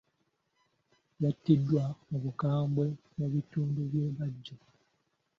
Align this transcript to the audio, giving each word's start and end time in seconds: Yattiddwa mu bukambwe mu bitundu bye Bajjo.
Yattiddwa 1.23 1.83
mu 2.09 2.17
bukambwe 2.23 2.85
mu 3.17 3.25
bitundu 3.33 3.79
bye 3.89 4.05
Bajjo. 4.15 4.55